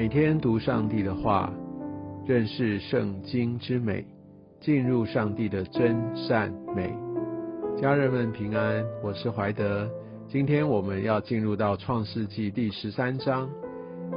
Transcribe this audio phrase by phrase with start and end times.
[0.00, 1.52] 每天读上帝的话，
[2.24, 4.06] 认识圣经之美，
[4.60, 6.94] 进入上帝的真善美。
[7.82, 9.90] 家人们平安，我是怀德。
[10.28, 13.50] 今天我们要进入到创世纪第十三章。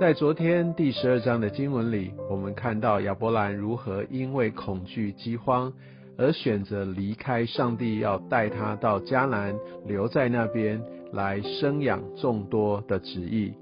[0.00, 5.70] 在昨天第十二章的经文里，我们看到亚伯兰如何因为恐惧饥荒
[6.16, 9.54] 而选择离开上帝要带他到迦南，
[9.84, 10.82] 留在那边
[11.12, 13.52] 来生养众多的旨意。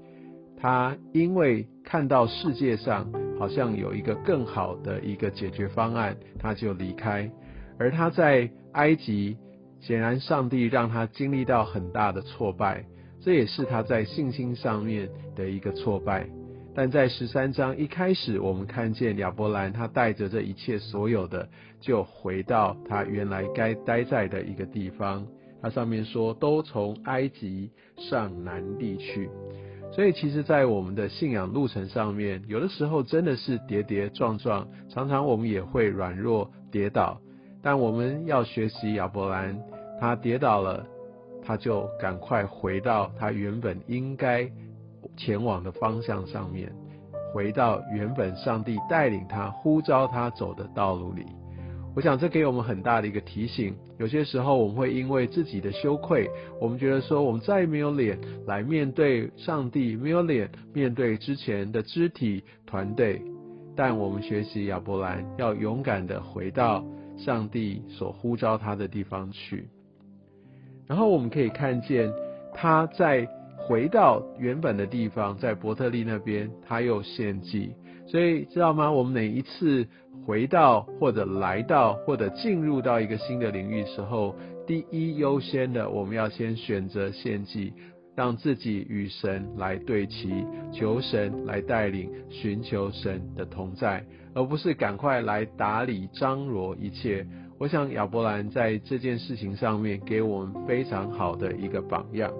[0.57, 7.29] 他因为看到世界上好像有一个更好的一个解决方案，他就离开。
[7.77, 9.37] 而他在埃及，
[9.79, 12.85] 显然上帝让他经历到很大的挫败，
[13.21, 16.27] 这也是他在信心上面的一个挫败。
[16.73, 21.47] 但在十三章一开始，我们看见亚伯兰他带着这一切所有的，
[21.79, 25.25] 就回到他原来该待在的一个地方。
[25.61, 29.29] 他上面说，都从埃及上南地去。
[29.95, 37.17] 所以，其实，在我们的信仰路程上面，有的时候真的是跌跌撞撞，常常我们也会软弱跌倒。
[37.63, 39.57] 但我们要学习亚伯兰，
[39.97, 40.85] 他跌倒了，
[41.41, 44.51] 他就赶快回到他原本应该
[45.15, 46.69] 前往的方向上面，
[47.33, 51.25] 回到原本上帝带领他、呼召他走的道路里。
[51.95, 53.73] 我想这给我们很大的一个提醒。
[53.97, 56.29] 有些时候我们会因为自己的羞愧，
[56.59, 63.21] 我们觉得说我们再也没有脸来面对上帝，没有脸面对之前的肢体团队。
[63.77, 66.85] 但我们学习亚伯兰，要勇敢的回到
[67.17, 69.67] 上帝所呼召他的地方去。
[70.87, 72.11] 然后我们可以看见
[72.53, 77.73] 他在回到原本的地方，在伯特利那边，他又献祭。
[78.07, 78.91] 所以知道吗？
[78.91, 79.87] 我们每一次
[80.25, 84.35] 回到或者来到或者进入到一个新的领域时候，
[84.67, 87.73] 第一优先的，我们要先选择献祭，
[88.15, 97.25] 让自己与神来对齐，求神来带领，寻求神的同在，而不是赶快来打理张罗一切。
[97.57, 102.31] 我想亚伯兰在这件事情上面给我们非常好的一个榜样。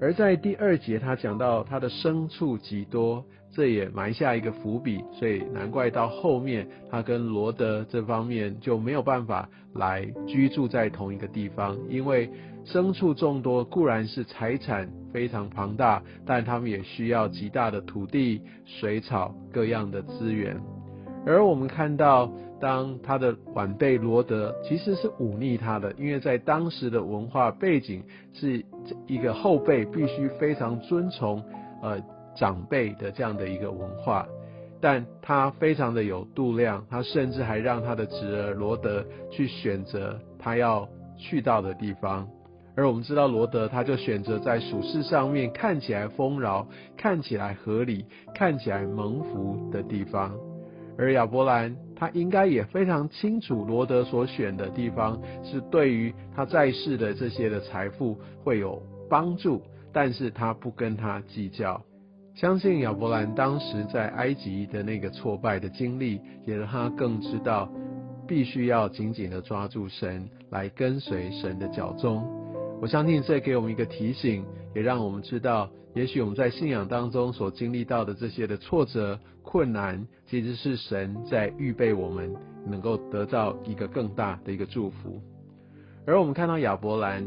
[0.00, 3.24] 而在第二节，他讲到他的牲畜极多。
[3.52, 12.28] 这也埋下一个伏笔，所以难怪到后面他跟罗德这方面就没有办法来居住在同一个地方，因为
[12.66, 20.60] 牲畜众多固然是财产非常庞大，但他们也需要极大的土地、水草各样的资源。
[21.24, 22.30] 而我们看到，
[22.60, 28.02] 当他的晚辈罗德其实是忤逆他的，因为在当时的文化背景
[28.32, 28.64] 是
[29.06, 31.42] 一个后辈必须非常尊崇，
[31.82, 32.00] 呃。
[32.38, 34.28] 长辈的这样的一个文化，
[34.78, 42.28] 但他非常的有度量，他甚至还让他的侄儿罗德去选择他要去到的地方，
[42.76, 50.30] 而我们知道罗德他就选择在属世上面看起来丰饶、看起来合理、看起来蒙福的地方，
[50.98, 59.62] 而亚伯兰他应该也非常清楚罗德所选的地方是对于他在世的这些的财富会有帮助，
[59.92, 61.82] 但是他不跟他计较。
[62.34, 67.70] 相信亚伯兰当时在埃及的那个挫败的经历，也让他更知道，
[68.26, 72.45] 必须要紧紧的抓住神，来跟随神的脚踪。
[72.80, 74.44] 我相信这给我们一个提醒，
[74.74, 82.34] 也让我们知道，也许我们在信仰当中所经历到的这些的挫折、困难，其实是神在预备我们，
[82.66, 85.20] 能够得到一个更大的一个祝福。
[86.06, 87.26] 而我们看到亚伯兰，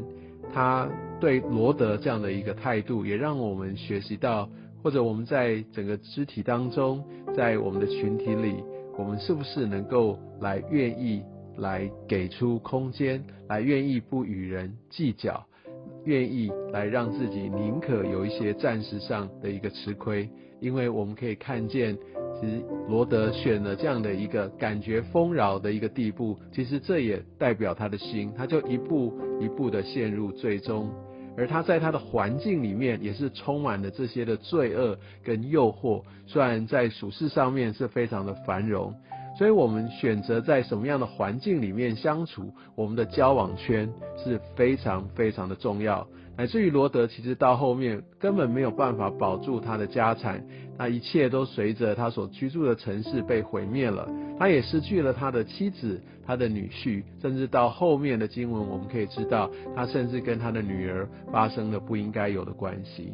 [0.53, 0.87] 他
[1.19, 4.49] 对罗德这样的一个态度，也让我们学习到。
[4.81, 7.03] 或者我们在整个肢体当中，
[7.35, 8.63] 在我们的群体里，
[8.97, 11.21] 我们是不是能够来愿意
[11.59, 15.45] 来给出空间，来愿意不与人计较，
[16.05, 20.29] 愿意来让自己宁可有一些暂时上的一个吃亏？
[20.59, 21.97] 因为我们可以看见，
[22.39, 30.91] 其实罗德选了这样的一个感觉丰饶的一个地步，其实这也代表他的心，他就一步一步的陷入最终。
[31.37, 38.93] 而他在他的环境里面也是充满了这些的罪恶跟诱惑，虽然在属世上面是非常的繁荣，
[39.39, 43.89] 所以我们选择在什么样的环境里面相处，我们的交往圈
[44.21, 46.05] 是非常非常的重要。
[46.35, 50.45] 乃至于罗德其实到后面根本没有办法保住他的家产，
[50.77, 63.13] 那一切都随着他所居住的城市被毁灭了，他也失去了他的妻子、他的女婿，甚至到后面的经文我们可以知道，他甚至跟他的女儿发生了不应该有的关系。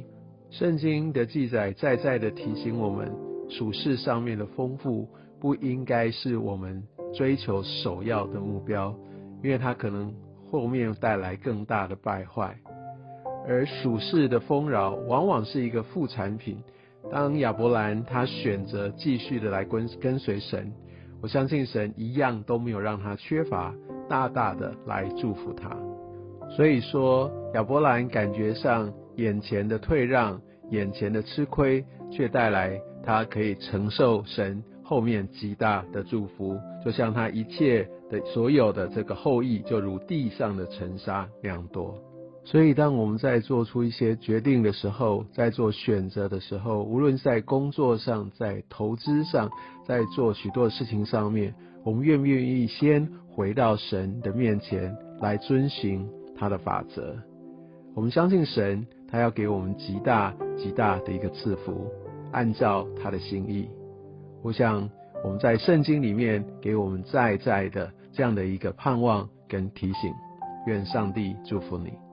[0.50, 3.12] 圣经的记载再再的提醒我们，
[3.48, 5.08] 处世上面的丰富
[5.46, 6.82] 不应该是我们
[7.14, 8.96] 追求首要的目标，
[9.44, 10.12] 因为它可能
[10.50, 12.58] 后面带来更大的败坏。
[13.48, 16.58] 而属世的丰饶往往是一个副产品，
[17.12, 20.74] 当亚伯兰他选择继续的来跟跟随神，
[21.22, 23.72] 我相信神一样都没有让他缺乏，
[24.10, 25.78] 大大的来祝福他。
[26.56, 41.98] 所以说，亚伯兰感觉上眼前的退让，眼前的吃亏，却带来他可以承受神后面极大的祝福，就像他一切的所有的这个后裔，就如地上的尘沙那样多。
[42.44, 49.50] 所以，当我们在做出一些决定的时候，在做选择的时候，无论在工作上、在投资上、
[49.88, 56.08] 在做许多事情上面，我们愿不愿意先回到神的面前来遵循
[56.38, 57.16] 他的法则？
[57.96, 61.88] 我们相信神，他要给我们极大极大的一个赐福，
[62.32, 63.68] 按照他的心意。
[64.46, 64.88] 我想
[65.24, 70.14] 我们在圣经里面给我们在在的这样的一个盼望跟提醒。
[70.68, 72.05] 愿上帝祝福你。